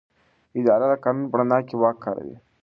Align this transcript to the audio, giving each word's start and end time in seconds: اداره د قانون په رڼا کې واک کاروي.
اداره 0.59 0.85
د 0.91 0.93
قانون 1.03 1.25
په 1.31 1.35
رڼا 1.39 1.59
کې 1.67 1.75
واک 1.81 1.97
کاروي. 2.03 2.37